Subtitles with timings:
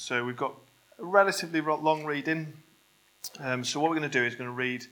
[0.00, 0.54] So we've got
[1.00, 2.52] a relatively long reading.
[3.40, 4.86] Um, so what we're going to do is going to read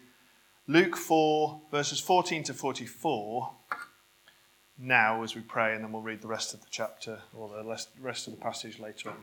[0.66, 3.52] Luke 4, verses 14 to 44
[4.76, 7.86] now as we pray, and then we'll read the rest of the chapter or the
[8.00, 9.16] rest of the passage later on.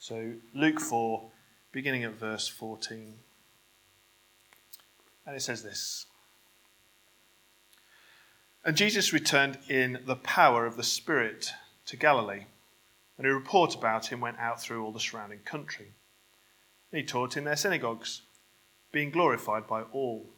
[0.00, 1.28] So, Luke 4,
[1.70, 3.16] beginning at verse 14.
[5.26, 6.06] And it says this
[8.64, 11.52] And Jesus returned in the power of the Spirit
[11.84, 12.44] to Galilee,
[13.18, 15.92] and a report about him went out through all the surrounding country.
[16.90, 18.22] And he taught in their synagogues,
[18.92, 20.30] being glorified by all.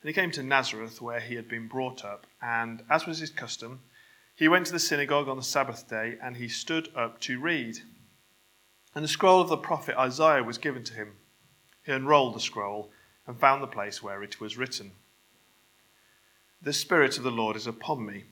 [0.00, 3.30] And he came to Nazareth, where he had been brought up, and, as was his
[3.30, 3.80] custom,
[4.36, 7.78] he went to the synagogue on the Sabbath day, and he stood up to read.
[8.94, 11.14] And the scroll of the prophet Isaiah was given to him.
[11.84, 12.90] He unrolled the scroll
[13.26, 14.92] and found the place where it was written
[16.60, 18.24] The Spirit of the Lord is upon me,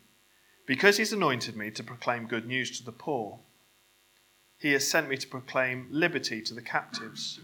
[0.67, 3.39] because he's anointed me to proclaim good news to the poor.
[4.59, 7.41] He has sent me to proclaim liberty to the captives,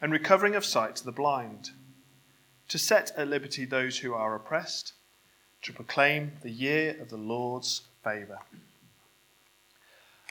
[0.00, 1.70] and recovering of sight to the blind
[2.68, 4.94] to set at liberty those who are oppressed,
[5.62, 8.38] to proclaim the year of the Lord's favour.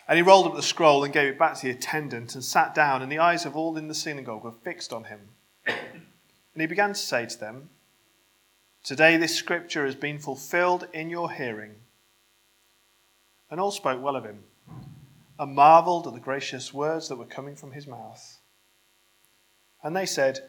[0.07, 2.75] And he rolled up the scroll and gave it back to the attendant and sat
[2.75, 5.21] down, and the eyes of all in the synagogue were fixed on him.
[5.65, 7.69] And he began to say to them,
[8.83, 11.75] Today this scripture has been fulfilled in your hearing.
[13.53, 14.45] And all spoke well of him,
[15.37, 18.39] and marvelled at the gracious words that were coming from his mouth.
[19.83, 20.39] And they said,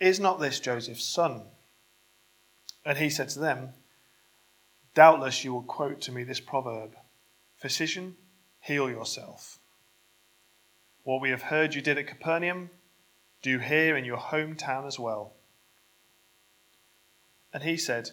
[0.00, 1.42] is not this Joseph's son?
[2.86, 3.74] And he said to them,
[4.94, 6.96] Doubtless you will quote to me this proverb
[7.58, 8.16] Physician,
[8.60, 9.58] heal yourself.
[11.02, 12.70] What we have heard you did at Capernaum,
[13.42, 15.34] do here in your hometown as well.
[17.52, 18.12] And he said,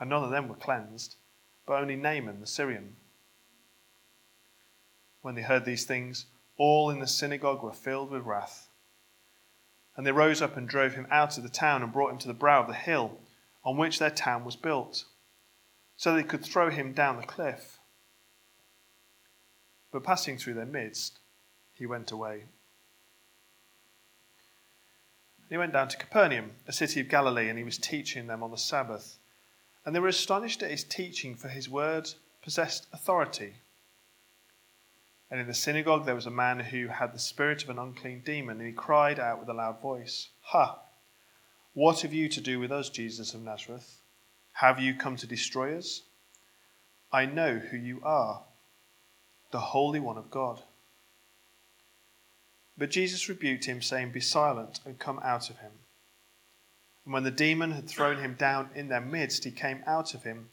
[0.00, 1.16] and none of them were cleansed,
[1.66, 2.96] but only Naaman the Syrian.
[5.20, 8.68] When they heard these things, all in the synagogue were filled with wrath.
[9.96, 12.28] And they rose up and drove him out of the town and brought him to
[12.28, 13.18] the brow of the hill
[13.62, 15.04] on which their town was built,
[15.96, 17.78] so they could throw him down the cliff.
[19.92, 21.18] But passing through their midst,
[21.74, 22.44] he went away.
[25.50, 28.50] He went down to Capernaum, a city of Galilee, and he was teaching them on
[28.50, 29.19] the Sabbath.
[29.84, 32.10] And they were astonished at his teaching, for his word
[32.42, 33.54] possessed authority.
[35.30, 38.22] And in the synagogue there was a man who had the spirit of an unclean
[38.24, 40.78] demon, and he cried out with a loud voice, Ha!
[41.72, 44.00] What have you to do with us, Jesus of Nazareth?
[44.54, 46.02] Have you come to destroy us?
[47.12, 48.42] I know who you are,
[49.50, 50.62] the Holy One of God.
[52.76, 55.72] But Jesus rebuked him, saying, Be silent and come out of him.
[57.04, 60.22] And when the demon had thrown him down in their midst, he came out of
[60.22, 60.50] him,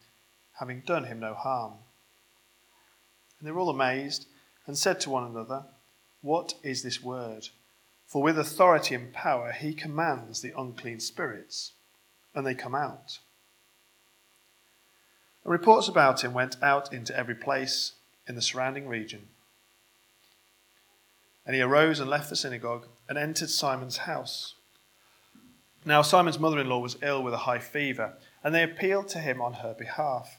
[0.60, 1.74] having done him no harm.
[3.40, 4.28] And they were all amazed
[4.66, 5.66] and said to one another,
[6.22, 7.50] What is this word?
[8.08, 11.74] For with authority and power he commands the unclean spirits,
[12.34, 13.20] and they come out.
[15.44, 17.94] And reports about him went out into every place
[18.28, 19.28] in the surrounding region.
[21.46, 24.56] And he arose and left the synagogue and entered Simon's house.
[25.88, 29.20] Now, Simon's mother in law was ill with a high fever, and they appealed to
[29.20, 30.38] him on her behalf.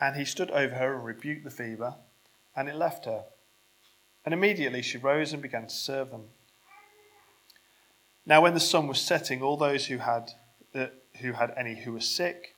[0.00, 1.96] And he stood over her and rebuked the fever
[2.54, 3.24] and it left her.
[4.24, 6.26] And immediately she rose and began to serve them.
[8.24, 10.30] Now, when the sun was setting, all those who had,
[10.76, 10.86] uh,
[11.20, 12.54] who had any who were sick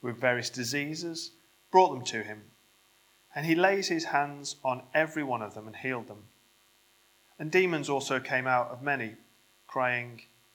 [0.00, 1.32] with various diseases
[1.70, 2.44] brought them to him.
[3.34, 6.24] And he lays his hands on every one of them and healed them.
[7.38, 9.16] And demons also came out of many,
[9.66, 10.22] crying,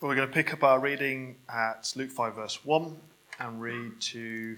[0.00, 2.96] We're going to pick up our reading at Luke 5, verse 1
[3.40, 4.56] and read to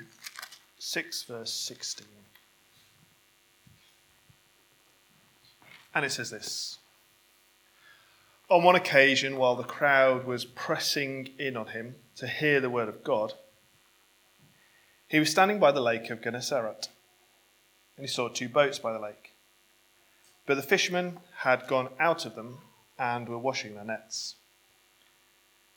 [0.78, 2.06] 6, verse 16.
[5.94, 6.76] And it says this
[8.50, 12.90] On one occasion, while the crowd was pressing in on him to hear the word
[12.90, 13.32] of God,
[15.08, 16.90] he was standing by the lake of Gennesaret,
[17.96, 19.32] and he saw two boats by the lake.
[20.44, 22.58] But the fishermen had gone out of them
[22.98, 24.34] and were washing their nets.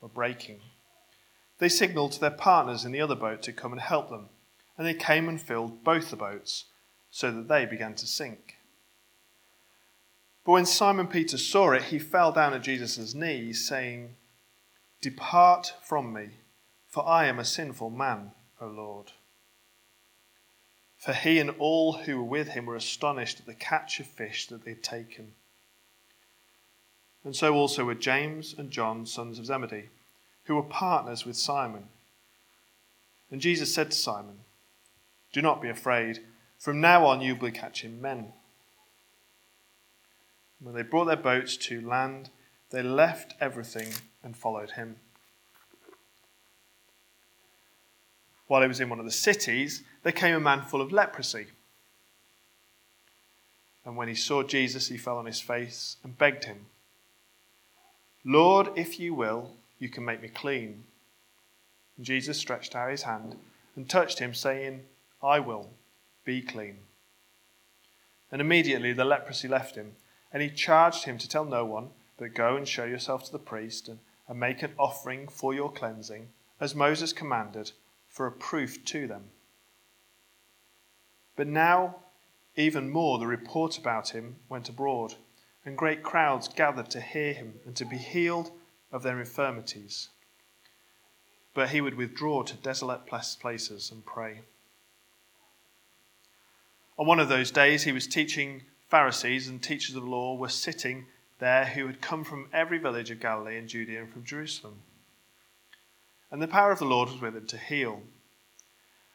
[0.00, 0.60] were breaking.
[1.58, 4.28] They signaled to their partners in the other boat to come and help them,
[4.76, 6.66] and they came and filled both the boats,
[7.10, 8.56] so that they began to sink.
[10.44, 14.16] But when Simon Peter saw it, he fell down at Jesus' knees, saying,
[15.00, 16.28] Depart from me,
[16.88, 19.12] for I am a sinful man, O Lord.
[20.96, 24.46] For he and all who were with him were astonished at the catch of fish
[24.48, 25.32] that they had taken.
[27.26, 29.88] And so also were James and John, sons of Zebedee,
[30.44, 31.88] who were partners with Simon.
[33.32, 34.38] And Jesus said to Simon,
[35.32, 36.20] Do not be afraid.
[36.60, 38.32] From now on you will be catching men.
[40.60, 42.30] When they brought their boats to land,
[42.70, 44.94] they left everything and followed him.
[48.46, 51.48] While he was in one of the cities, there came a man full of leprosy.
[53.84, 56.66] And when he saw Jesus, he fell on his face and begged him
[58.28, 60.82] Lord, if you will, you can make me clean.
[61.96, 63.36] And Jesus stretched out his hand
[63.76, 64.82] and touched him, saying,
[65.22, 65.70] I will,
[66.24, 66.78] be clean.
[68.32, 69.92] And immediately the leprosy left him,
[70.32, 73.38] and he charged him to tell no one, but go and show yourself to the
[73.38, 76.26] priest, and, and make an offering for your cleansing,
[76.58, 77.70] as Moses commanded,
[78.08, 79.26] for a proof to them.
[81.36, 81.96] But now,
[82.56, 85.14] even more, the report about him went abroad
[85.66, 88.52] and great crowds gathered to hear him and to be healed
[88.92, 90.08] of their infirmities.
[91.52, 94.42] But he would withdraw to desolate places and pray.
[96.96, 101.06] On one of those days, he was teaching Pharisees and teachers of law were sitting
[101.40, 104.76] there who had come from every village of Galilee and Judea and from Jerusalem.
[106.30, 108.02] And the power of the Lord was with him to heal.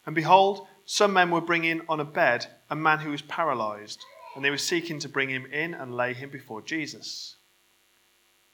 [0.06, 4.03] And behold, some men were bringing on a bed a man who was paralyzed
[4.36, 7.36] and they were seeking to bring him in and lay him before Jesus.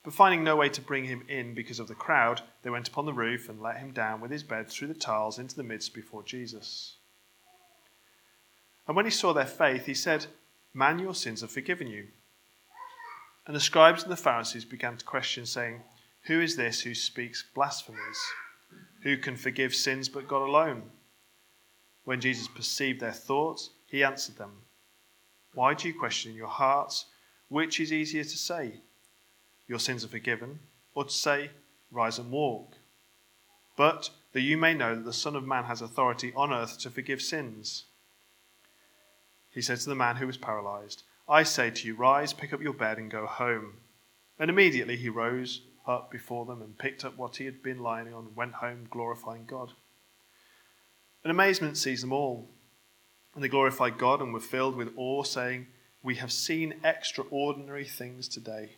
[0.04, 3.06] But finding no way to bring him in because of the crowd, they went upon
[3.06, 5.94] the roof and let him down with his bed through the tiles into the midst
[5.94, 6.96] before Jesus.
[8.88, 10.28] And when he saw their faith, he said,
[10.74, 12.08] Man, your sins are forgiven you.
[13.46, 15.82] And the scribes and the Pharisees began to question, saying,
[16.24, 18.20] Who is this who speaks blasphemies?
[19.04, 20.84] Who can forgive sins but God alone?
[22.04, 24.52] When Jesus perceived their thoughts, he answered them.
[25.54, 27.06] Why do you question in your hearts?
[27.50, 28.82] Which is easier to say,
[29.68, 30.60] Your sins are forgiven,
[30.94, 31.52] or to say,
[31.92, 32.78] Rise and walk?
[33.76, 36.90] But that you may know that the Son of Man has authority on earth to
[36.90, 37.86] forgive sins.
[39.50, 42.62] He said to the man who was paralyzed, I say to you, Rise, pick up
[42.62, 43.74] your bed, and go home.
[44.40, 48.14] And immediately he rose up before them and picked up what he had been lying
[48.14, 49.74] on and went home, glorifying God.
[51.24, 52.50] And amazement seized them all.
[53.38, 55.68] And they glorified God and were filled with awe, saying,
[56.02, 58.78] We have seen extraordinary things today.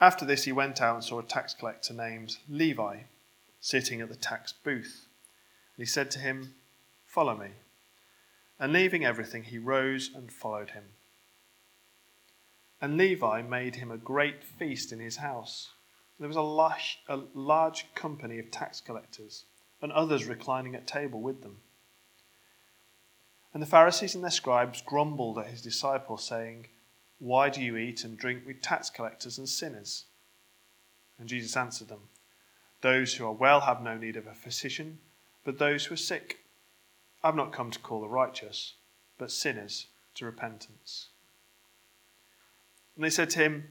[0.00, 3.02] After this, he went out and saw a tax collector named Levi
[3.60, 5.06] sitting at the tax booth.
[5.76, 6.54] And he said to him,
[7.06, 7.50] Follow me.
[8.58, 10.86] And leaving everything, he rose and followed him.
[12.80, 15.74] And Levi made him a great feast in his house.
[16.18, 19.44] There was a large, a large company of tax collectors
[19.80, 21.58] and others reclining at table with them.
[23.52, 26.68] And the Pharisees and their scribes grumbled at his disciples, saying,
[27.18, 30.04] Why do you eat and drink with tax collectors and sinners?
[31.18, 32.08] And Jesus answered them,
[32.80, 34.98] Those who are well have no need of a physician,
[35.44, 36.38] but those who are sick.
[37.22, 38.74] I have not come to call the righteous,
[39.18, 41.08] but sinners to repentance.
[42.94, 43.68] And they said to him,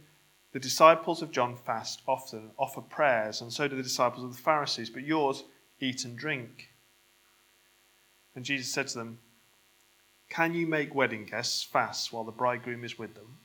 [0.51, 4.41] The disciples of John fast often, offer prayers, and so do the disciples of the
[4.41, 5.43] Pharisees, but yours
[5.79, 6.69] eat and drink.
[8.36, 9.19] And Jesus said to them,
[10.29, 13.38] can you make wedding guests fast while the bridegroom is with them?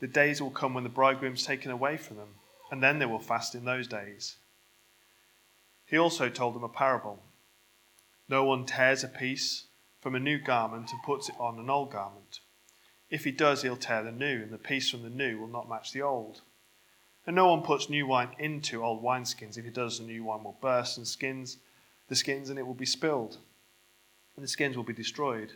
[0.00, 2.34] The days will come when the bridegroom is taken away from them,
[2.70, 4.36] and then they will fast in those days.
[5.86, 7.22] He also told them a parable.
[8.28, 9.64] No one tears a piece
[10.00, 12.40] from a new garment and puts it on an old garment.
[13.10, 15.68] If he does, he'll tear the new, and the piece from the new will not
[15.68, 16.42] match the old.
[17.26, 19.56] And no one puts new wine into old wineskins.
[19.56, 21.58] If he does, the new wine will burst and skins
[22.08, 23.38] the skins, and it will be spilled,
[24.34, 25.52] and the skins will be destroyed.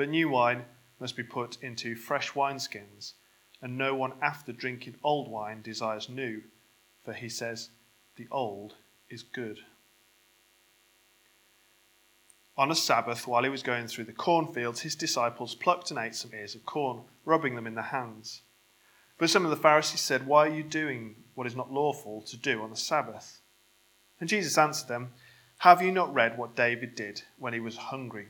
[0.00, 0.64] But new wine
[0.98, 3.12] must be put into fresh wineskins,
[3.60, 6.40] and no one after drinking old wine desires new,
[7.04, 7.68] for he says,
[8.16, 8.76] The old
[9.10, 9.58] is good.
[12.56, 16.14] On a Sabbath, while he was going through the cornfields, his disciples plucked and ate
[16.14, 18.40] some ears of corn, rubbing them in their hands.
[19.18, 22.38] But some of the Pharisees said, Why are you doing what is not lawful to
[22.38, 23.42] do on the Sabbath?
[24.18, 25.12] And Jesus answered them,
[25.58, 28.28] Have you not read what David did when he was hungry?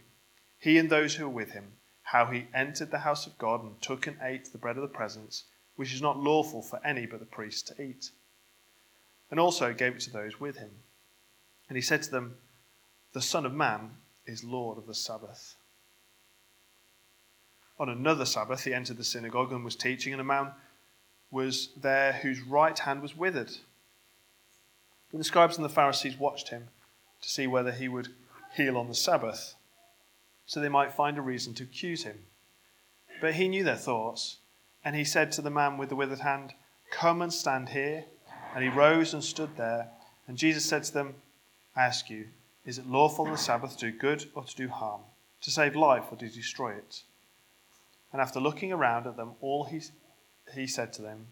[0.61, 3.81] He and those who were with him, how he entered the house of God and
[3.81, 5.45] took and ate the bread of the presence,
[5.76, 8.11] which is not lawful for any but the priest to eat,
[9.31, 10.71] and also gave it to those with him.
[11.69, 12.37] And he said to them,
[13.12, 13.93] The Son of Man
[14.26, 15.57] is Lord of the Sabbath.
[17.79, 20.50] On another Sabbath, he entered the synagogue and was teaching, and a man
[21.31, 23.52] was there whose right hand was withered.
[25.12, 26.69] And the scribes and the Pharisees watched him
[27.23, 28.09] to see whether he would
[28.55, 29.55] heal on the Sabbath,
[30.50, 32.19] so they might find a reason to accuse him.
[33.21, 34.38] But he knew their thoughts,
[34.85, 36.54] and he said to the man with the withered hand,
[36.90, 38.07] Come and stand here.
[38.52, 39.92] And he rose and stood there.
[40.26, 41.14] And Jesus said to them,
[41.76, 42.30] I ask you,
[42.66, 45.02] is it lawful on the Sabbath to do good or to do harm,
[45.42, 47.04] to save life or to destroy it?
[48.12, 49.80] And after looking around at them all, he,
[50.52, 51.28] he said to them,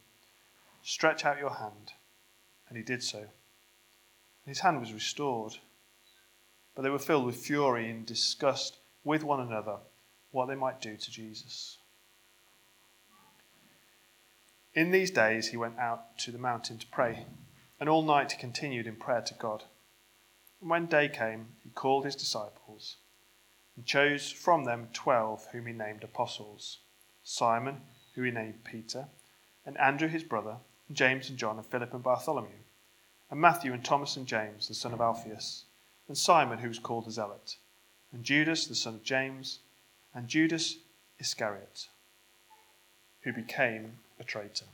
[0.84, 1.94] Stretch out your hand.
[2.68, 3.18] And he did so.
[3.18, 3.28] And
[4.46, 5.56] his hand was restored.
[6.76, 8.77] But they were filled with fury and discussed
[9.08, 9.76] with one another
[10.32, 11.78] what they might do to Jesus.
[14.74, 17.24] In these days he went out to the mountain to pray,
[17.80, 19.64] and all night he continued in prayer to God.
[20.60, 22.96] And when day came, he called his disciples
[23.76, 26.80] and chose from them twelve whom he named apostles
[27.24, 27.80] Simon,
[28.14, 29.06] who he named Peter,
[29.64, 32.60] and Andrew his brother, and James and John, and Philip and Bartholomew,
[33.30, 35.64] and Matthew and Thomas and James, the son of Alphaeus,
[36.08, 37.56] and Simon, who was called the Zealot,
[38.12, 39.60] and Judas, the son of James,
[40.14, 40.76] and Judas
[41.18, 41.88] Iscariot,
[43.22, 44.66] who became a traitor.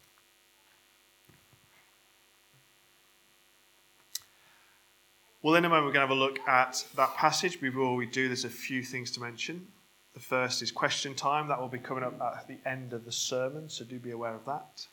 [5.42, 7.60] Well, in a moment, we're going to have a look at that passage.
[7.60, 9.66] Before we do, there's a few things to mention.
[10.14, 11.48] The first is question time.
[11.48, 14.34] That will be coming up at the end of the sermon, so do be aware
[14.34, 14.86] of that.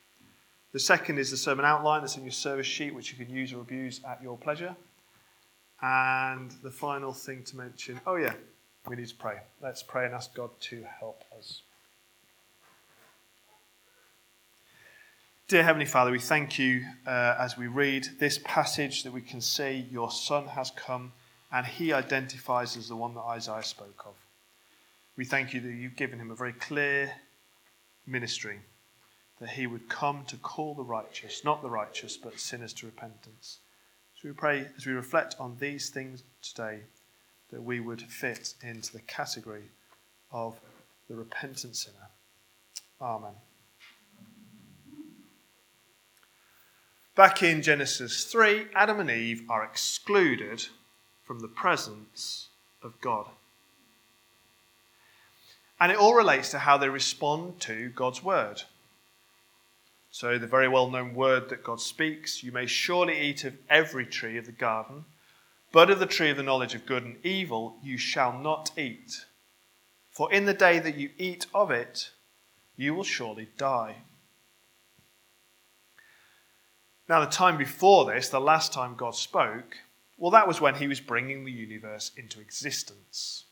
[0.74, 3.54] The second is the sermon outline that's in your service sheet, which you can use
[3.54, 4.76] or abuse at your pleasure.
[5.82, 8.34] And the final thing to mention oh, yeah,
[8.88, 9.38] we need to pray.
[9.62, 11.62] Let's pray and ask God to help us.
[15.48, 19.42] Dear Heavenly Father, we thank you uh, as we read this passage that we can
[19.42, 21.12] see your Son has come
[21.52, 24.14] and he identifies as the one that Isaiah spoke of.
[25.18, 27.12] We thank you that you've given him a very clear
[28.08, 28.60] ministry
[29.42, 33.60] that he would come to call the righteous, not the righteous, but sinners to repentance.
[34.22, 36.82] So we pray as we reflect on these things today
[37.50, 39.64] that we would fit into the category
[40.32, 40.60] of
[41.10, 42.10] the repentant sinner.
[43.02, 43.32] Amen.
[47.16, 50.68] Back in Genesis 3, Adam and Eve are excluded
[51.24, 52.50] from the presence
[52.84, 53.26] of God.
[55.80, 58.62] And it all relates to how they respond to God's word.
[60.14, 64.06] So, the very well known word that God speaks you may surely eat of every
[64.06, 65.06] tree of the garden,
[65.72, 69.26] but of the tree of the knowledge of good and evil you shall not eat.
[70.10, 72.12] For in the day that you eat of it,
[72.76, 74.04] you will surely die.
[77.08, 79.78] Now, the time before this, the last time God spoke,
[80.18, 83.46] well, that was when he was bringing the universe into existence.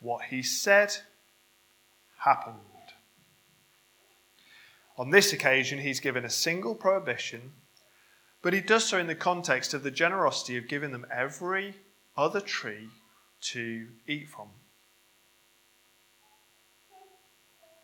[0.00, 0.96] What he said
[2.18, 2.71] happened.
[4.98, 7.52] On this occasion, he's given a single prohibition,
[8.42, 11.76] but he does so in the context of the generosity of giving them every
[12.16, 12.88] other tree
[13.40, 14.48] to eat from.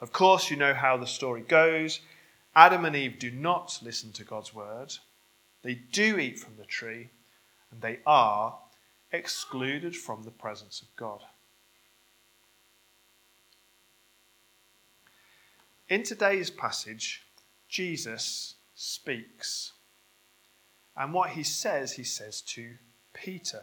[0.00, 2.00] Of course, you know how the story goes.
[2.54, 4.92] Adam and Eve do not listen to God's word.
[5.62, 7.10] They do eat from the tree,
[7.70, 8.58] and they are
[9.12, 11.22] excluded from the presence of God.
[15.88, 17.22] In today's passage,
[17.66, 19.72] Jesus speaks.
[20.94, 22.74] And what he says, he says to
[23.14, 23.62] Peter.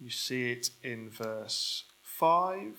[0.00, 2.72] You see it in verse 5,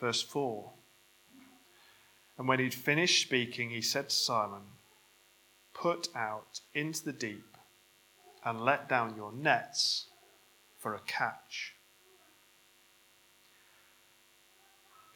[0.00, 0.70] verse 4.
[2.36, 4.62] And when he'd finished speaking, he said to Simon,
[5.72, 7.56] Put out into the deep
[8.44, 10.08] and let down your nets
[10.76, 11.74] for a catch.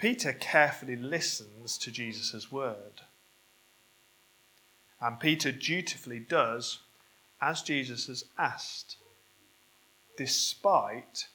[0.03, 3.03] Peter carefully listens to Jesus' word.
[5.01, 6.81] And Peter dutifully does
[7.41, 8.97] as Jesus has asked,
[10.17, 11.29] despite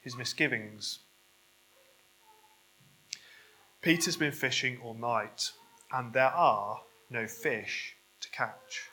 [0.00, 0.98] his misgivings.
[3.80, 5.52] Peter's been fishing all night,
[5.92, 8.90] and there are no fish to catch.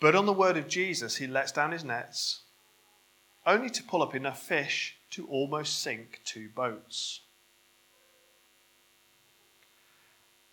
[0.00, 2.40] But on the word of Jesus, he lets down his nets,
[3.46, 7.20] only to pull up enough fish to almost sink two boats.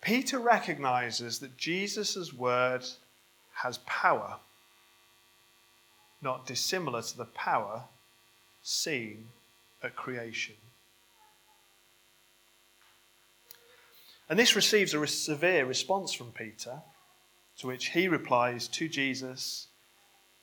[0.00, 2.84] Peter recognizes that Jesus' word
[3.54, 4.36] has power,
[6.22, 7.84] not dissimilar to the power
[8.62, 9.28] seen
[9.82, 10.54] at creation.
[14.28, 16.82] And this receives a severe response from Peter,
[17.58, 19.68] to which he replies to Jesus,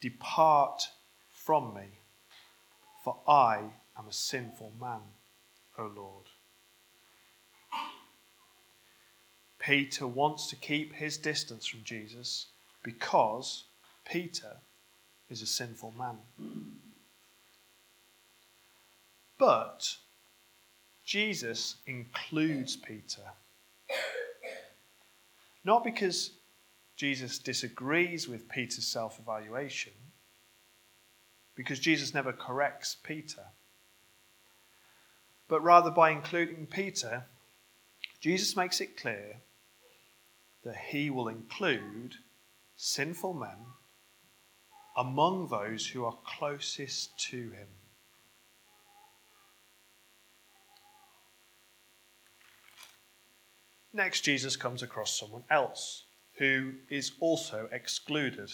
[0.01, 0.89] Depart
[1.31, 1.87] from me,
[3.03, 3.63] for I
[3.97, 5.01] am a sinful man,
[5.77, 6.25] O Lord.
[9.59, 12.47] Peter wants to keep his distance from Jesus
[12.83, 13.63] because
[14.05, 14.57] Peter
[15.29, 16.17] is a sinful man.
[19.37, 19.97] But
[21.05, 23.21] Jesus includes Peter.
[25.63, 26.31] Not because
[26.95, 29.93] Jesus disagrees with Peter's self evaluation,
[31.55, 33.43] because Jesus never corrects Peter,
[35.53, 37.25] but rather by including Peter,
[38.19, 39.35] Jesus makes it clear
[40.65, 42.15] that he will include
[42.75, 43.57] sinful men
[44.97, 47.67] among those who are closest to him.
[53.93, 56.05] Next, Jesus comes across someone else
[56.39, 58.49] who is also excluded.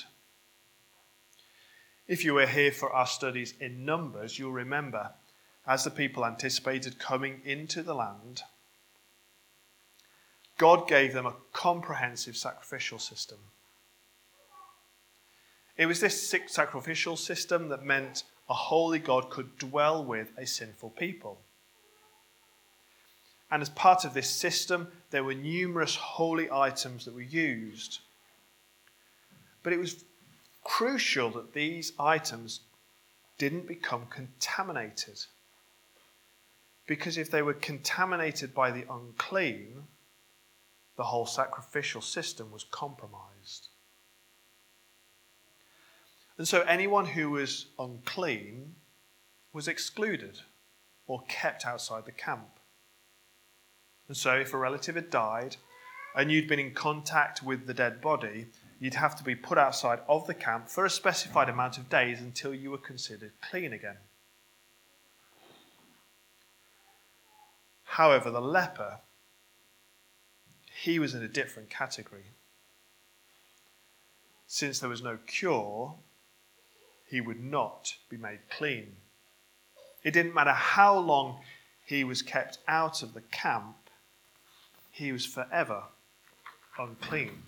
[2.09, 5.13] If you were here for our studies in Numbers, you'll remember
[5.69, 8.41] as the people anticipated coming into the land,
[10.57, 13.37] God gave them a comprehensive sacrificial system.
[15.77, 20.89] It was this sacrificial system that meant a holy God could dwell with a sinful
[20.89, 21.39] people.
[23.51, 27.99] And as part of this system, there were numerous holy items that were used.
[29.61, 30.03] But it was
[30.63, 32.61] crucial that these items
[33.37, 35.25] didn't become contaminated.
[36.89, 39.83] Because if they were contaminated by the unclean,
[40.97, 43.67] the whole sacrificial system was compromised.
[46.39, 48.73] And so anyone who was unclean
[49.53, 50.39] was excluded
[51.05, 52.59] or kept outside the camp.
[54.07, 55.57] And so, if a relative had died
[56.15, 58.47] and you'd been in contact with the dead body,
[58.79, 62.19] you'd have to be put outside of the camp for a specified amount of days
[62.19, 63.97] until you were considered clean again.
[67.99, 69.01] However, the leper,
[70.81, 72.27] he was in a different category.
[74.47, 75.95] Since there was no cure,
[77.05, 78.95] he would not be made clean.
[80.01, 81.41] It didn't matter how long
[81.85, 83.75] he was kept out of the camp,
[84.91, 85.83] he was forever
[86.77, 87.43] unclean.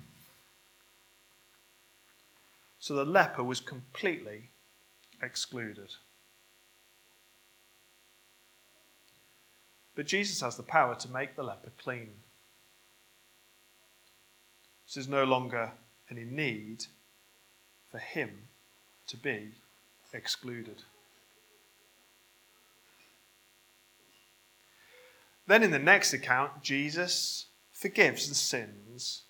[2.77, 4.49] So the leper was completely
[5.21, 5.91] excluded.
[10.01, 12.09] But Jesus has the power to make the leper clean.
[14.91, 15.73] There's no longer
[16.09, 16.85] any need
[17.91, 18.47] for him
[19.09, 19.51] to be
[20.11, 20.81] excluded.
[25.45, 29.21] Then in the next account, Jesus forgives the sins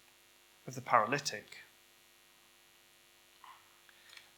[0.65, 1.57] of the paralytic.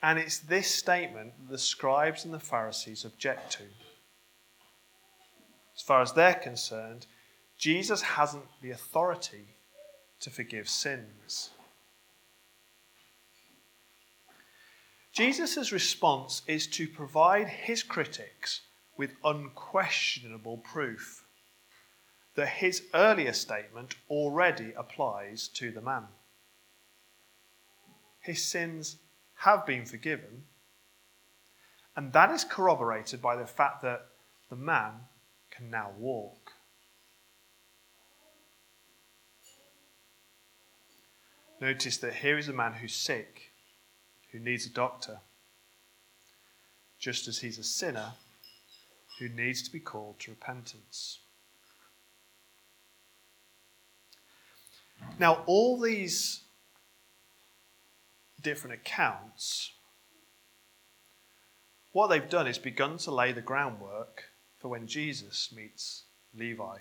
[0.02, 3.65] And it's this statement that the scribes and the Pharisees object to.
[5.75, 7.07] As far as they're concerned,
[7.57, 9.55] Jesus hasn't the authority
[10.19, 11.51] to forgive sins.
[15.12, 18.62] Jesus' response is to provide his critics
[18.97, 21.23] with unquestionable proof
[22.36, 26.07] that his earlier statement already applies to the man.
[28.19, 28.97] His sins
[29.36, 30.45] have been forgiven,
[31.95, 34.07] and that is corroborated by the fact that
[34.49, 34.93] the man
[35.55, 36.51] can now walk.
[41.61, 43.51] Notice that here is a man who's sick,
[44.31, 45.19] who needs a doctor,
[46.99, 48.13] just as he's a sinner
[49.19, 51.19] who needs to be called to repentance.
[55.19, 56.41] Now, all these
[58.41, 59.71] different accounts,
[61.91, 64.33] what they've done is begun to lay the groundwork
[64.63, 66.78] for when Jesus meets Levi.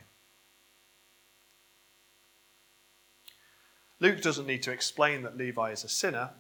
[3.99, 6.31] Luke doesn't need to explain that Levi is a sinner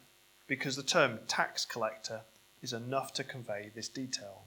[0.47, 2.21] because the term tax collector
[2.63, 4.45] is enough to convey this detail.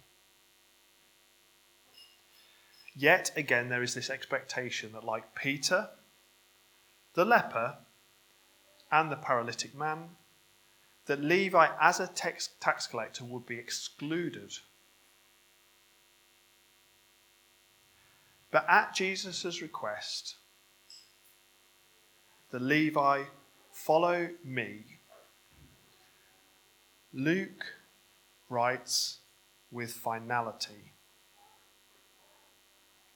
[2.95, 5.89] Yet again, there is this expectation that, like Peter,
[7.13, 7.75] the leper,
[8.89, 10.12] and the paralytic man,
[11.08, 14.53] that Levi, as a tax, collector, would be excluded.
[18.55, 20.35] But at Jesus' request,
[22.51, 23.23] the Levi,
[23.69, 24.85] follow me.
[27.11, 27.65] Luke
[28.47, 29.17] writes
[29.71, 30.93] with finality.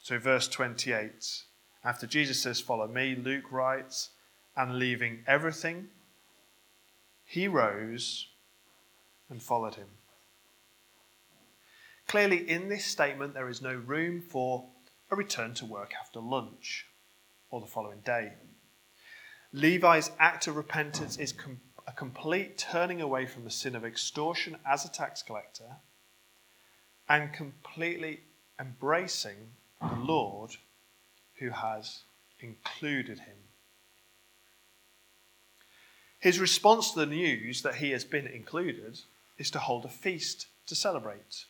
[0.02, 1.44] So, verse 28,
[1.86, 4.10] after Jesus says, Follow me, Luke writes,
[4.58, 5.88] and leaving everything,
[7.24, 8.28] he rose
[9.30, 9.88] and followed him.
[12.10, 14.66] Clearly, in this statement, there is no room for
[15.12, 16.86] a return to work after lunch
[17.50, 18.34] or the following day.
[19.52, 24.58] Levi's act of repentance is com- a complete turning away from the sin of extortion
[24.66, 25.78] as a tax collector
[27.08, 28.20] and completely
[28.60, 29.50] embracing
[29.82, 30.52] the Lord
[31.40, 32.02] who has
[32.40, 33.36] included him.
[36.20, 39.00] His response to the news that he has been included
[39.38, 41.46] is to hold a feast to celebrate.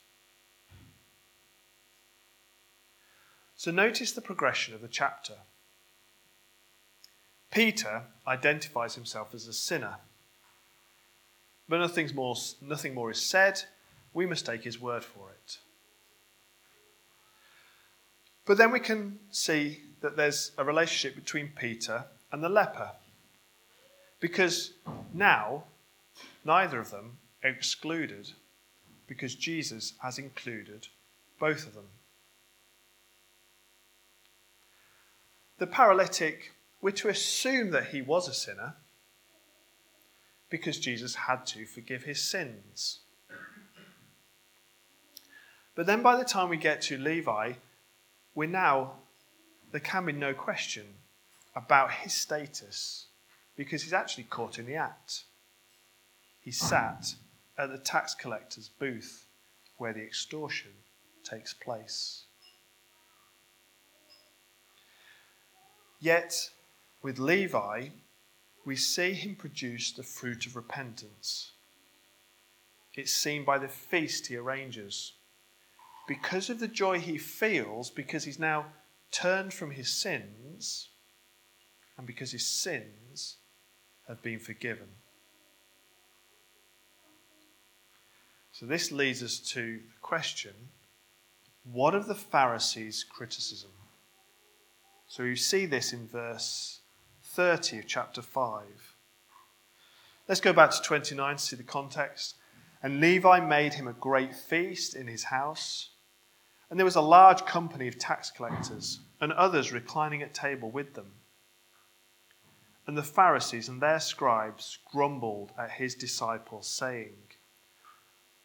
[3.59, 5.33] So notice the progression of the chapter.
[7.51, 9.97] Peter identifies himself as a sinner.
[11.67, 13.63] But nothing more, nothing more is said.
[14.13, 15.57] We must take his word for it.
[18.45, 22.91] But then we can see that there's a relationship between Peter and the leper.
[24.21, 24.71] Because
[25.13, 25.65] now,
[26.45, 28.31] neither of them are excluded
[29.05, 30.87] because Jesus has included
[31.41, 31.87] both of them.
[35.59, 38.75] The paralytic we're to assume that he was a sinner
[40.49, 42.99] because Jesus had to forgive his sins.
[45.75, 47.53] But then by the time we get to Levi,
[48.33, 48.93] we're now,
[49.71, 50.85] there can be no question
[51.55, 53.07] about his status
[53.55, 55.25] because he's actually caught in the act.
[56.39, 57.15] He sat
[57.57, 59.25] at the tax collector's booth
[59.77, 60.71] where the extortion
[61.23, 62.23] takes place.
[65.99, 66.49] Yet,
[67.01, 67.89] with Levi,
[68.65, 71.51] we see him produce the fruit of repentance.
[72.93, 75.13] It's seen by the feast he arranges.
[76.07, 78.67] Because of the joy he feels, because he's now
[79.11, 80.89] turned from his sins,
[81.97, 83.37] and because his sins
[84.07, 84.87] have been forgiven.
[88.51, 90.53] So, this leads us to the question
[91.63, 93.69] what of the Pharisees' criticism?
[95.09, 96.81] So, you see this in verse
[97.23, 98.63] 30 of chapter 5.
[100.27, 102.35] Let's go back to 29 to see the context.
[102.83, 105.89] And Levi made him a great feast in his house.
[106.69, 110.93] And there was a large company of tax collectors and others reclining at table with
[110.93, 111.13] them.
[112.85, 117.17] And the Pharisees and their scribes grumbled at his disciples, saying,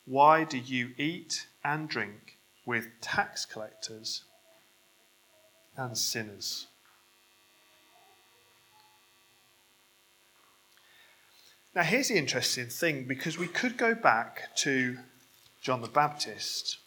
[0.07, 4.25] Why do you eat and drink with tax collectors
[5.77, 6.67] and sinners?
[11.75, 14.97] Now, here's the interesting thing because we could go back to
[15.61, 16.79] John the Baptist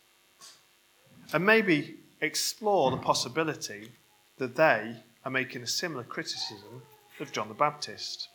[1.34, 3.90] and maybe explore the possibility
[4.38, 4.96] that they
[5.26, 6.84] are making a similar criticism
[7.20, 8.30] of John the Baptist.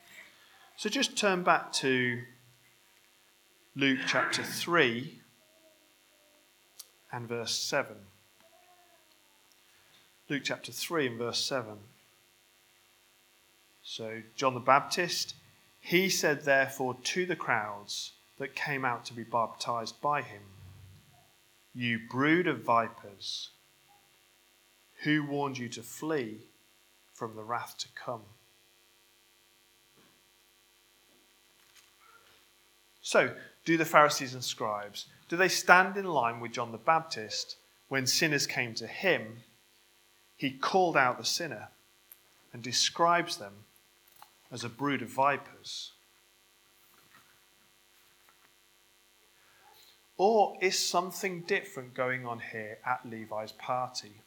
[0.76, 2.20] So just turn back to
[3.74, 5.20] Luke chapter 3
[7.12, 7.96] and verse 7.
[10.28, 11.76] Luke chapter 3 and verse 7.
[13.82, 15.35] So, John the Baptist
[15.85, 20.42] he said, therefore, to the crowds that came out to be baptized by him,
[21.74, 23.50] You brood of vipers,
[25.02, 26.46] who warned you to flee
[27.12, 28.22] from the wrath to come?
[33.00, 37.56] So, do the Pharisees and scribes, do they stand in line with John the Baptist
[37.88, 39.42] when sinners came to him?
[40.42, 41.68] He called out the sinner
[42.52, 43.52] and describes them
[44.50, 45.92] as a brood of vipers?
[50.16, 54.22] Or is something different going on here at Levi's party?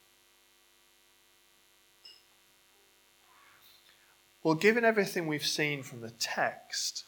[4.41, 7.03] Well, given everything we've seen from the text,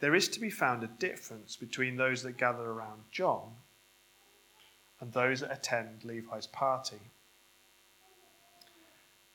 [0.00, 3.52] there is to be found a difference between those that gather around John
[4.98, 7.12] and those that attend Levi's party.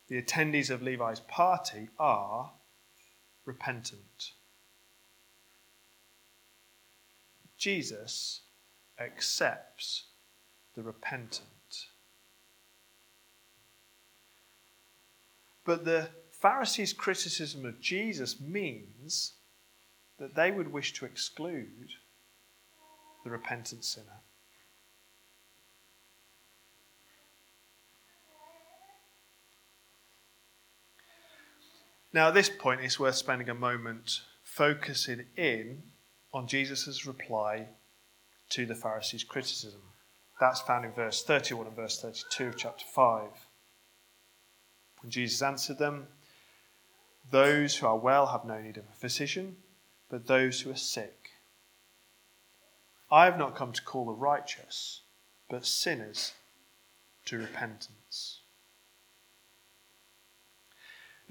[0.07, 2.51] The attendees of Levi's party are
[3.45, 4.33] repentant.
[7.57, 8.41] Jesus
[8.99, 10.05] accepts
[10.75, 11.87] the repentant.
[15.65, 19.33] But the Pharisees' criticism of Jesus means
[20.19, 21.89] that they would wish to exclude
[23.23, 24.21] the repentant sinner.
[32.13, 35.81] Now, at this point, it's worth spending a moment focusing in
[36.31, 37.67] on Jesus' reply
[38.51, 39.81] to the Pharisees' criticism.
[40.39, 43.29] That's found in verse 31 and verse 32 of chapter 5.
[45.01, 46.07] And Jesus answered them,
[47.31, 49.57] Those who are well have no need of a physician,
[50.09, 51.31] but those who are sick.
[53.11, 55.01] I have not come to call the righteous,
[55.49, 56.33] but sinners
[57.25, 58.42] to repentance.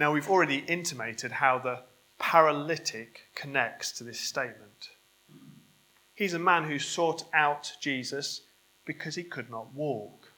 [0.03, 1.79] Now, we've already intimated how the
[2.19, 4.89] paralytic connects to this statement.
[6.13, 8.41] He's a man who sought out Jesus
[8.85, 10.33] because he could not walk.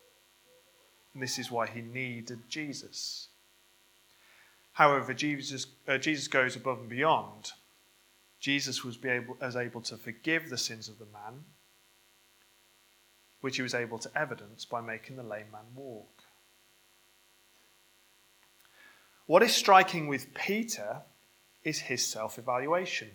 [1.14, 3.28] And this is why he needed Jesus.
[4.74, 7.52] However, Jesus, uh, Jesus goes above and beyond.
[8.40, 11.42] Jesus was able, as able to forgive the sins of the man,
[13.40, 16.13] which he was able to evidence by making the lame man walk.
[19.26, 21.02] What is striking with Peter
[21.62, 23.10] is his self evaluation.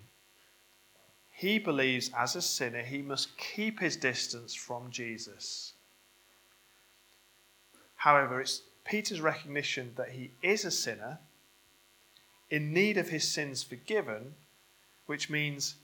[1.31, 5.73] He believes as a sinner he must keep his distance from Jesus.
[7.95, 11.19] However, it's Peter's recognition that he is a sinner,
[12.49, 14.33] in need of his sins forgiven,
[15.05, 15.75] which means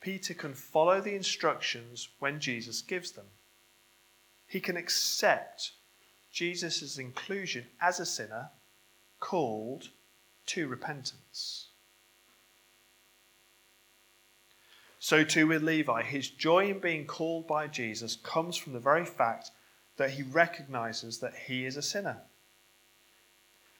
[0.00, 3.26] Peter can follow the instructions when Jesus gives them.
[4.48, 5.72] He can accept
[6.32, 8.50] Jesus' inclusion as a sinner
[9.22, 9.88] called
[10.46, 11.68] to repentance.
[14.98, 19.06] So too with Levi, his joy in being called by Jesus comes from the very
[19.06, 19.52] fact
[19.96, 22.18] that he recognizes that he is a sinner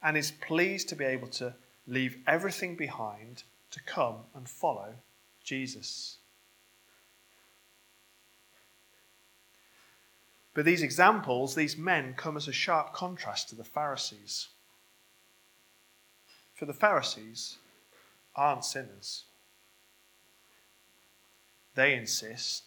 [0.01, 1.53] and is pleased to be able to
[1.87, 4.93] leave everything behind to come and follow
[5.43, 6.19] Jesus.
[10.53, 14.47] But these examples, these men, come as a sharp contrast to the Pharisees.
[16.63, 17.57] For the Pharisees
[18.37, 19.25] aren't sinners.
[21.75, 22.63] They insist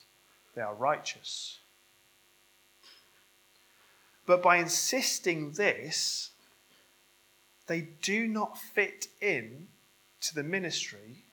[0.54, 1.60] they are righteous.
[4.26, 6.32] But by insisting this,
[7.68, 9.68] they do not fit in
[10.20, 11.24] to the ministry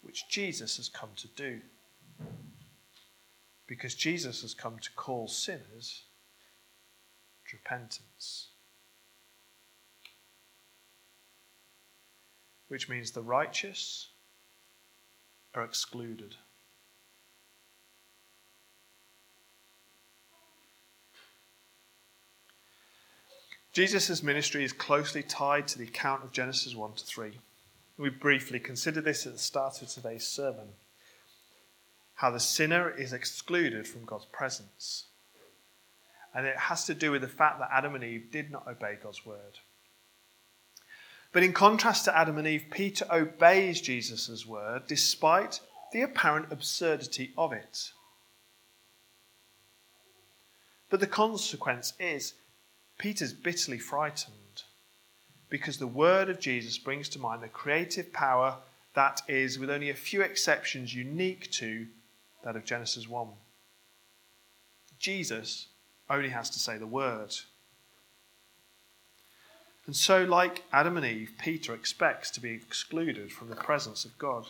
[0.00, 1.60] which Jesus has come to do.
[3.66, 6.04] Because Jesus has come to call sinners
[7.48, 8.49] to repentance.
[12.70, 14.10] Which means the righteous
[15.54, 16.36] are excluded.
[23.72, 27.32] Jesus' ministry is closely tied to the account of Genesis 1 to 3.
[27.98, 30.68] We briefly considered this at the start of today's sermon
[32.14, 35.06] how the sinner is excluded from God's presence.
[36.32, 38.96] And it has to do with the fact that Adam and Eve did not obey
[39.02, 39.58] God's word.
[41.32, 45.60] But in contrast to Adam and Eve, Peter obeys Jesus' word despite
[45.92, 47.90] the apparent absurdity of it.
[50.88, 52.34] But the consequence is
[52.98, 54.34] Peter's bitterly frightened
[55.48, 58.56] because the word of Jesus brings to mind the creative power
[58.94, 61.86] that is, with only a few exceptions, unique to
[62.42, 63.28] that of Genesis 1.
[64.98, 65.68] Jesus
[66.08, 67.34] only has to say the word.
[69.90, 74.16] And so, like Adam and Eve, Peter expects to be excluded from the presence of
[74.18, 74.46] God.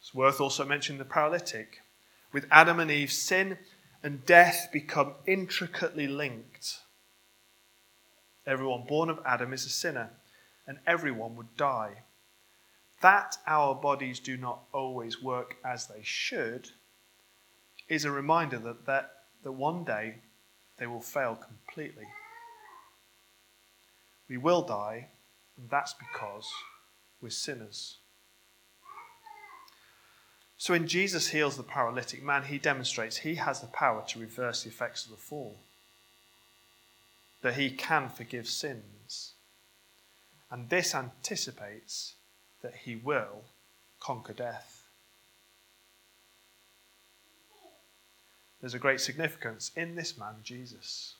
[0.00, 1.78] It's worth also mentioning the paralytic.
[2.32, 3.56] With Adam and Eve, sin
[4.02, 6.80] and death become intricately linked.
[8.44, 10.10] Everyone born of Adam is a sinner,
[10.66, 12.02] and everyone would die.
[13.00, 16.70] That our bodies do not always work as they should
[17.88, 19.12] is a reminder that, that,
[19.44, 20.16] that one day
[20.78, 22.06] they will fail completely.
[24.28, 25.08] We will die,
[25.56, 26.46] and that's because
[27.20, 27.96] we're sinners.
[30.58, 34.64] So when Jesus heals the paralytic man, he demonstrates he has the power to reverse
[34.64, 35.56] the effects of the fall,
[37.42, 39.32] that he can forgive sins.
[40.50, 42.14] And this anticipates
[42.62, 43.44] that he will
[44.00, 44.77] conquer death.
[48.60, 51.14] There's a great significance in this man, Jesus.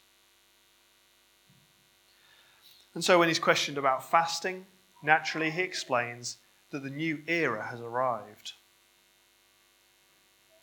[2.95, 4.67] And so when he's questioned about fasting,
[5.03, 6.39] naturally he explains
[6.71, 8.53] that the new era has arrived.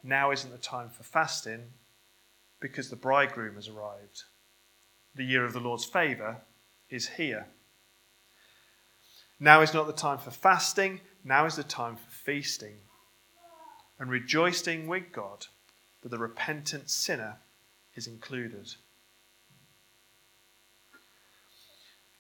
[0.04, 1.62] Now isn't the time for fasting
[2.60, 4.24] because the bridegroom has arrived.
[5.16, 6.42] The year of the Lord's favour
[6.90, 7.48] is here.
[9.40, 12.76] Now is not the time for fasting, now is the time for feasting
[13.98, 15.48] and rejoicing with God
[16.12, 17.38] the repentant sinner
[17.96, 18.76] is included.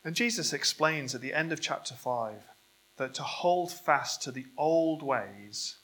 [0.04, 2.43] And Jesus explains at the end of chapter 5
[2.98, 5.78] that to hold fast to the old ways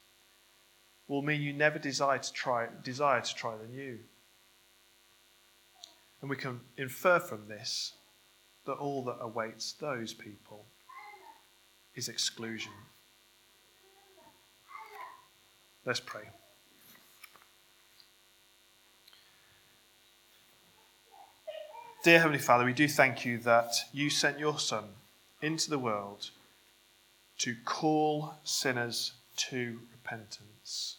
[1.08, 3.98] will mean you never desire to try, desire to try the new.
[6.20, 7.92] And we can infer from this
[8.64, 10.64] that all that awaits those people
[11.94, 12.72] is exclusion.
[15.84, 16.22] Let's pray.
[22.02, 24.86] Dear Heavenly Father, we do thank you that you sent your Son
[25.40, 26.30] into the world
[27.38, 30.96] to call sinners to repentance.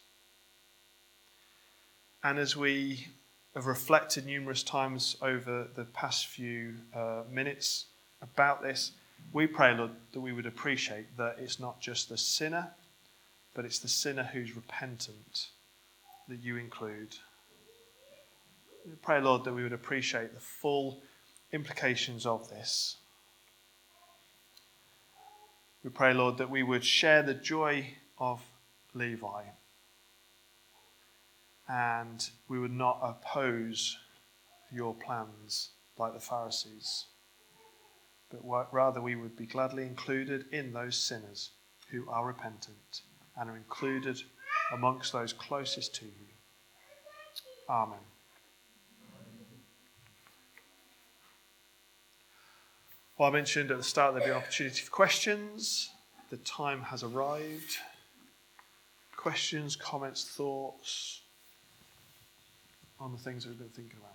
[2.24, 3.08] And as we
[3.54, 7.88] have reflected numerous times over the past few uh, minutes
[8.22, 8.94] about this,
[9.34, 12.70] we pray, Lord, that we would appreciate that it's not just the sinner,
[13.54, 15.48] but it's the sinner who's repentant
[16.30, 17.18] that you include.
[18.86, 21.02] We pray, Lord, that we would appreciate the full
[21.54, 22.98] implications of this.
[25.84, 28.42] We pray, Lord, that we would share the joy of
[28.94, 29.44] Levi
[31.68, 33.98] and we would not oppose
[34.72, 37.06] your plans like the Pharisees,
[38.30, 41.52] but rather we would be gladly included in those sinners
[41.90, 43.02] who are repentant
[43.38, 44.22] and are included
[44.74, 46.12] amongst those closest to you.
[47.70, 48.00] Amen.
[53.18, 55.92] Well, I mentioned at the start there'd be an opportunity for questions.
[56.32, 57.78] The time has arrived.
[59.16, 61.22] Questions, comments, thoughts
[63.00, 64.14] on the things that we've been thinking about.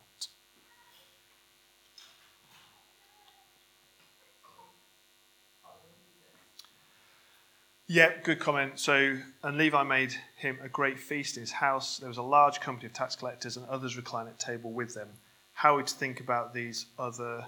[7.87, 8.81] Yeah, good comment.
[8.81, 11.99] So, and Levi made him a great feast in his house.
[11.99, 15.09] There was a large company of tax collectors, and others reclined at table with them.
[15.55, 17.47] How are we to think about these other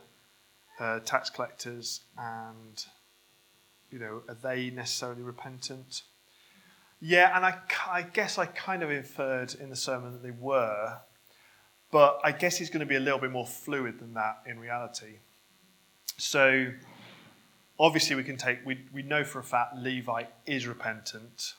[0.80, 2.84] uh, tax collectors, and
[3.90, 6.02] you know, are they necessarily repentant?
[7.00, 10.98] Yeah, and I, I guess I kind of inferred in the sermon that they were,
[11.90, 14.58] but I guess he's going to be a little bit more fluid than that in
[14.58, 15.18] reality.
[16.18, 16.72] So
[17.80, 21.54] obviously we can take we, we know for a fact levi is repentant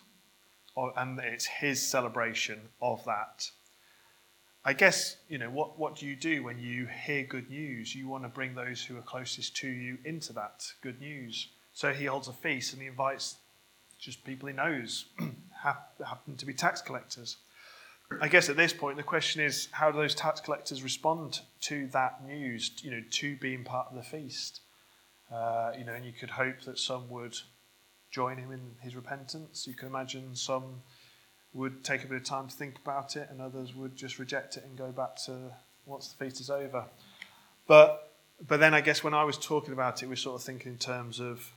[0.96, 3.50] and it's his celebration of that
[4.64, 7.96] i guess you know what, what do you do when you hear good news?
[7.96, 11.48] You want to bring those who are closest to you into that good news.
[11.74, 13.38] So he holds a feast and he invites
[14.00, 15.06] just people he knows
[15.64, 17.38] happen to be tax collectors.
[18.20, 21.88] I guess at this point the question is how do those tax collectors respond to
[21.94, 24.62] that news you know to being part of the feast?
[25.32, 27.38] Uh, you know, and you could hope that some would
[28.10, 29.66] join him in his repentance.
[29.66, 30.82] You can imagine some
[31.54, 34.58] would take a bit of time to think about it, and others would just reject
[34.58, 35.52] it and go back to
[35.86, 36.86] once the feast is over.
[37.68, 38.14] But
[38.48, 40.74] but then I guess when I was talking about it, we are sort of thinking
[40.74, 41.52] in terms of.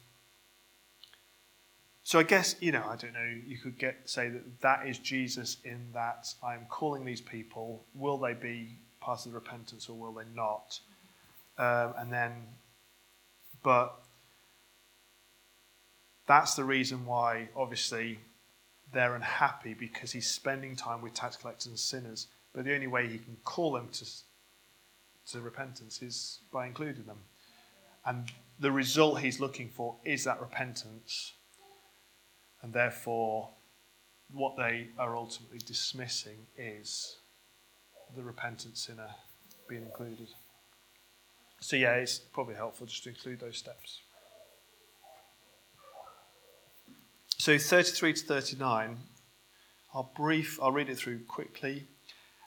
[2.02, 3.34] So I guess you know I don't know.
[3.46, 7.84] You could get say that that is Jesus in that I'm calling these people.
[7.94, 10.80] Will they be part of the repentance or will they not?
[11.56, 12.32] Um, and then
[13.62, 13.94] but
[16.26, 18.18] that's the reason why, obviously,
[18.94, 22.28] they're unhappy because he's spending time with tax collectors and sinners.
[22.54, 24.06] But the only way he can call them to,
[25.32, 27.18] to repentance is by including them.
[28.06, 31.32] And the result he's looking for is that repentance.
[32.62, 33.50] And therefore,
[34.32, 37.18] what they are ultimately dismissing is
[38.16, 39.08] the repentant sinner
[39.68, 40.28] being included.
[41.60, 44.02] So, yeah, it's probably helpful just to include those steps.
[47.44, 48.96] So, 33 to 39,
[49.92, 51.86] I'll brief, I'll read it through quickly.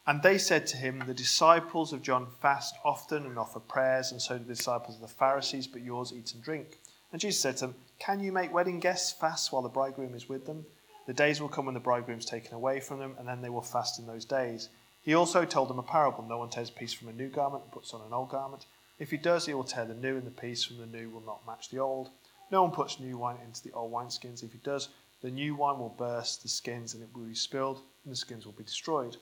[0.07, 4.19] And they said to him, The disciples of John fast often and offer prayers, and
[4.19, 6.79] so do the disciples of the Pharisees, but yours eat and drink.
[7.11, 10.27] And Jesus said to them, Can you make wedding guests fast while the bridegroom is
[10.27, 10.65] with them?
[11.05, 13.51] The days will come when the bridegroom is taken away from them, and then they
[13.51, 14.69] will fast in those days.
[15.03, 17.65] He also told them a parable No one tears a piece from a new garment
[17.65, 18.65] and puts on an old garment.
[18.97, 21.21] If he does, he will tear the new, and the piece from the new will
[21.21, 22.09] not match the old.
[22.51, 24.43] No one puts new wine into the old wineskins.
[24.43, 24.89] If he does,
[25.21, 28.45] the new wine will burst the skins and it will be spilled, and the skins
[28.45, 29.17] will be destroyed.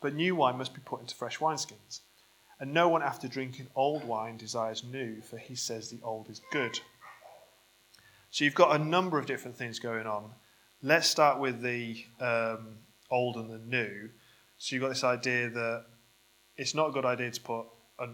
[0.00, 2.00] But new wine must be put into fresh wineskins.
[2.60, 6.40] And no one, after drinking old wine, desires new, for he says the old is
[6.52, 6.78] good.
[8.30, 10.30] So you've got a number of different things going on.
[10.80, 12.78] Let's start with the um,
[13.10, 14.10] old and the new.
[14.58, 15.86] So you've got this idea that
[16.56, 17.66] it's not a good idea to put
[17.98, 18.08] a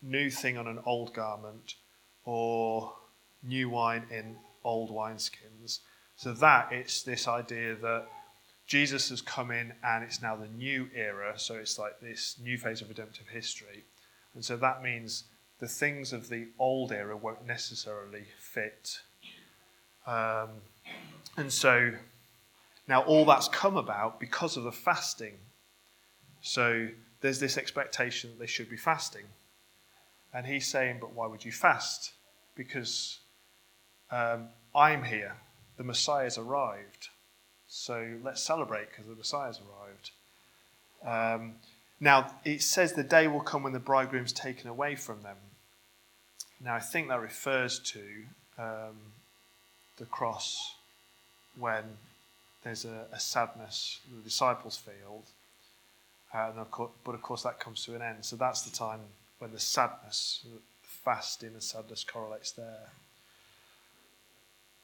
[0.00, 1.74] new thing on an old garment
[2.24, 2.92] or
[3.46, 5.80] new wine in old wineskins.
[6.16, 8.06] So that it's this idea that
[8.66, 11.34] Jesus has come in and it's now the new era.
[11.36, 13.84] So it's like this new phase of redemptive history.
[14.34, 15.24] And so that means
[15.60, 18.98] the things of the old era won't necessarily fit.
[20.06, 20.48] Um,
[21.36, 21.92] and so
[22.88, 25.34] now all that's come about because of the fasting.
[26.40, 26.88] So
[27.20, 29.24] there's this expectation that they should be fasting.
[30.34, 32.12] And he's saying, But why would you fast?
[32.54, 33.20] Because
[34.10, 35.36] um, I'm here.
[35.76, 37.08] The Messiah's arrived.
[37.68, 40.10] So let's celebrate because the Messiah's arrived.
[41.04, 41.56] Um,
[42.00, 45.36] now, it says the day will come when the bridegroom's taken away from them.
[46.62, 48.02] Now, I think that refers to
[48.58, 48.96] um,
[49.96, 50.74] the cross
[51.58, 51.84] when
[52.64, 55.22] there's a, a, sadness the disciples feel.
[56.34, 58.24] Uh, of but of course, that comes to an end.
[58.24, 59.00] So that's the time
[59.38, 60.44] when the sadness,
[60.82, 62.90] fasting and sadness correlates there.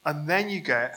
[0.05, 0.97] And then you get,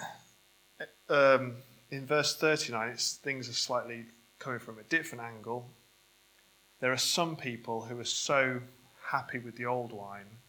[1.10, 1.58] um,
[1.92, 4.06] in verse 39, things are slightly
[4.40, 5.70] coming from a different angle.
[6.80, 8.62] There are some people who are so
[9.12, 10.40] happy with the old wine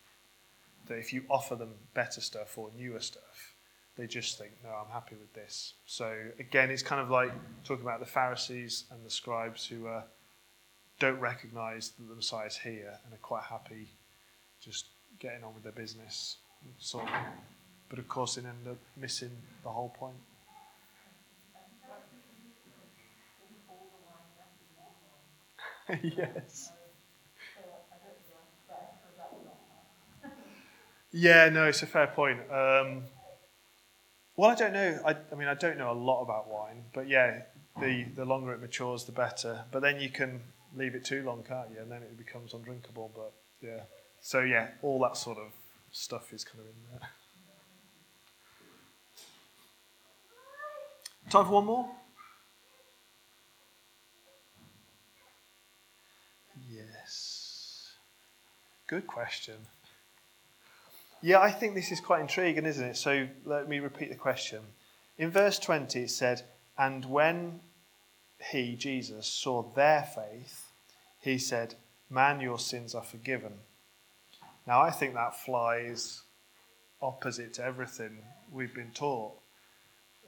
[0.86, 3.54] that if you offer them better stuff or newer stuff,
[3.96, 5.74] they just think, no, I'm happy with this.
[5.86, 7.32] So again, it's kind of like
[7.64, 10.02] talking about the Pharisees and the scribes who uh,
[10.98, 13.88] don't recognize that the Messiah is here and are quite happy
[14.60, 14.86] just
[15.18, 16.36] getting on with their business.
[16.78, 17.06] So,
[17.88, 19.30] but of course, they end up missing
[19.62, 20.16] the whole point.
[26.02, 26.70] yes.
[31.12, 32.40] Yeah, no, it's a fair point.
[32.50, 33.04] Um,
[34.36, 35.00] well, I don't know.
[35.06, 37.42] I, I, mean, I don't know a lot about wine, but yeah,
[37.80, 39.64] the, the longer it matures, the better.
[39.70, 40.42] But then you can
[40.76, 41.80] leave it too long, can't you?
[41.80, 43.10] And then it becomes undrinkable.
[43.14, 43.32] But
[43.66, 43.84] yeah,
[44.20, 45.52] so yeah, all that sort of
[45.90, 47.08] stuff is kind of in there.
[51.28, 51.88] Time for one more?
[56.70, 57.92] Yes.
[58.86, 59.56] Good question.
[61.20, 62.96] Yeah, I think this is quite intriguing, isn't it?
[62.96, 64.60] So let me repeat the question.
[65.18, 66.42] In verse 20, it said,
[66.78, 67.60] And when
[68.38, 70.70] he, Jesus, saw their faith,
[71.20, 71.74] he said,
[72.08, 73.54] Man, your sins are forgiven.
[74.64, 76.22] Now, I think that flies
[77.02, 78.18] opposite to everything
[78.52, 79.40] we've been taught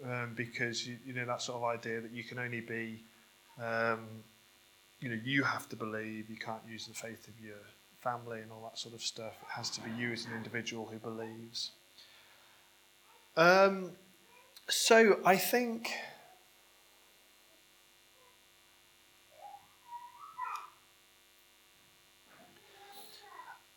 [0.05, 3.03] um, because you, you, know that sort of idea that you can only be,
[3.61, 4.07] um,
[5.01, 6.31] you know, you have to believe.
[6.31, 7.57] You can't use the faith of your
[8.01, 9.35] family and all that sort of stuff.
[9.43, 11.73] It has to be you as an individual who believes.
[13.37, 13.93] Um,
[14.69, 15.91] so I think.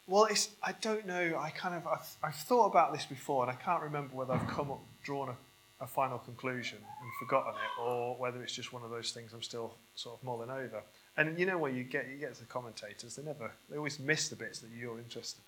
[0.08, 1.40] Well, it's, I don't know.
[1.40, 4.48] I kind of I've, I've, thought about this before, and I can't remember whether I've
[4.48, 5.36] come up drawn a
[5.82, 9.42] a final conclusion and forgotten it, or whether it's just one of those things I'm
[9.42, 10.84] still sort of mulling over.
[11.18, 14.30] And you know where you get you get the commentators, they never they always miss
[14.30, 15.42] the bits that you're interested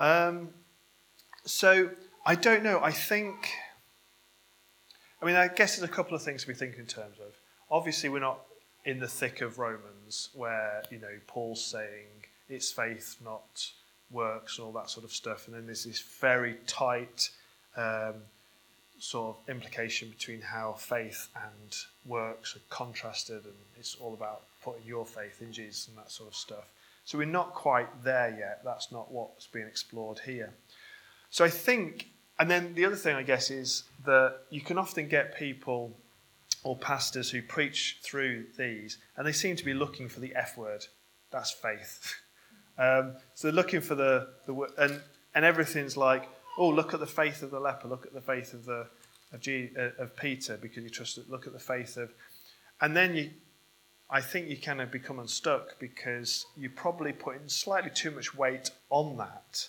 [0.00, 0.06] in.
[0.06, 0.48] Um,
[1.44, 1.90] so
[2.24, 2.80] I don't know.
[2.82, 3.50] I think.
[5.20, 7.34] I mean, I guess there's a couple of things to be thinking in terms of.
[7.70, 8.40] Obviously, we're not
[8.84, 12.06] in the thick of Romans, where you know Paul's saying
[12.48, 13.70] it's faith, not
[14.10, 15.46] works, and all that sort of stuff.
[15.48, 17.30] And then there's this very tight
[17.76, 18.14] um,
[19.04, 21.76] sort of implication between how faith and
[22.06, 26.30] works are contrasted, and it's all about putting your faith in Jesus and that sort
[26.30, 26.64] of stuff.
[27.04, 28.62] So we're not quite there yet.
[28.64, 30.54] That's not what's being explored here.
[31.28, 35.06] So I think, and then the other thing I guess is that you can often
[35.06, 35.94] get people
[36.62, 40.56] or pastors who preach through these, and they seem to be looking for the F
[40.56, 40.86] word.
[41.30, 42.14] That's faith.
[42.78, 44.98] um, so they're looking for the the and
[45.34, 46.26] and everything's like,
[46.58, 48.86] oh, look at the faith of the leper, look at the faith of the
[49.32, 51.28] of, G, uh, of Peter because you trust it.
[51.28, 52.12] Look at the faith of,
[52.80, 53.30] and then you,
[54.08, 58.34] I think you kind of become unstuck because you probably put in slightly too much
[58.34, 59.68] weight on that.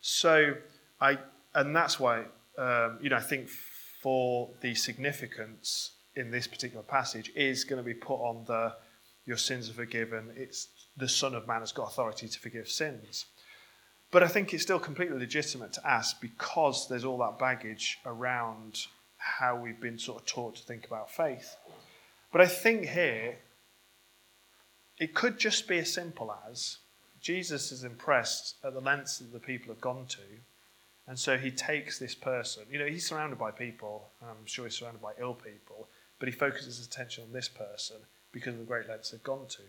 [0.00, 0.54] So
[1.00, 1.18] I,
[1.54, 2.24] and that's why
[2.58, 7.84] um, you know I think for the significance in this particular passage is going to
[7.84, 8.74] be put on the
[9.26, 10.30] your sins are forgiven.
[10.36, 13.26] It's the Son of Man has got authority to forgive sins.
[14.10, 18.86] But I think it's still completely legitimate to ask because there's all that baggage around
[19.16, 21.56] how we've been sort of taught to think about faith.
[22.32, 23.38] But I think here,
[24.98, 26.78] it could just be as simple as
[27.20, 30.22] Jesus is impressed at the lengths that the people have gone to.
[31.08, 32.64] And so he takes this person.
[32.70, 34.10] You know, he's surrounded by people.
[34.22, 35.88] I'm sure he's surrounded by ill people.
[36.18, 37.96] But he focuses his attention on this person
[38.32, 39.62] because of the great lengths they've gone to.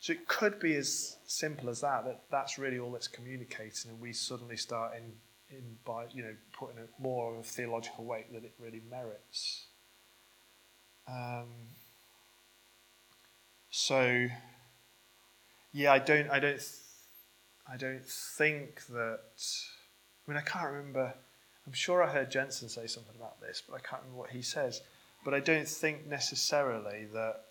[0.00, 4.00] So it could be as simple as that, that that's really all it's communicating, and
[4.00, 8.32] we suddenly start in, in by, you know, putting it more of a theological weight
[8.32, 9.66] that it really merits.
[11.08, 11.48] Um,
[13.70, 14.28] so,
[15.72, 16.62] yeah, I don't, I don't,
[17.70, 19.20] I don't think that.
[20.26, 21.12] I mean, I can't remember.
[21.66, 24.42] I'm sure I heard Jensen say something about this, but I can't remember what he
[24.42, 24.80] says.
[25.24, 27.44] But I don't think necessarily that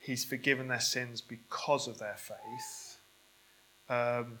[0.00, 2.98] he's forgiven their sins because of their faith.
[3.88, 4.38] Um,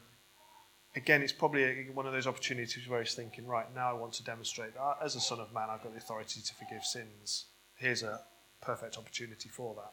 [0.96, 4.24] again, it's probably one of those opportunities where he's thinking, right, now I want to
[4.24, 7.46] demonstrate that as a son of man, I've got the authority to forgive sins.
[7.76, 8.20] Here's a
[8.60, 9.92] perfect opportunity for that.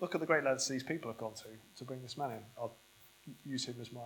[0.00, 2.42] Look at the great lengths these people have gone to to bring this man in.
[2.58, 2.74] I'll
[3.44, 4.00] use him as my,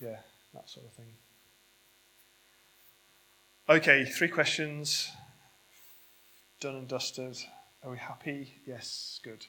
[0.00, 0.18] yeah,
[0.52, 1.06] that sort of thing.
[3.66, 5.10] Okay, three questions.
[6.60, 7.38] Done and dusted.
[7.84, 8.48] Are we happy?
[8.66, 9.44] Yes, good.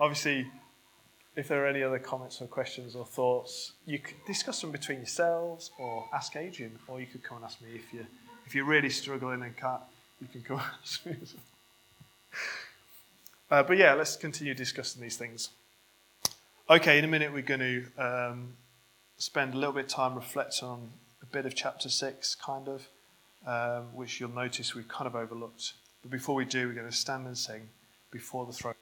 [0.00, 0.48] Obviously,
[1.36, 4.98] if there are any other comments or questions or thoughts, you could discuss them between
[4.98, 8.04] yourselves or ask Adrian, or you could come and ask me if you
[8.46, 9.80] if you're really struggling and can't.
[10.20, 11.14] You can come and ask me.
[13.48, 15.50] Uh, but yeah, let's continue discussing these things.
[16.68, 18.54] Okay, in a minute we're going to um,
[19.18, 20.90] spend a little bit of time reflecting on
[21.22, 22.88] a bit of chapter six, kind of,
[23.46, 25.74] um, which you'll notice we've kind of overlooked.
[26.02, 27.68] But before we do, we're going to stand and sing
[28.10, 28.74] before the throne.